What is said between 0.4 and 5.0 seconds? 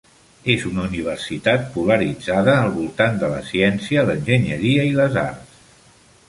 És una universitat polaritzada al voltant de la ciència, l'enginyeria i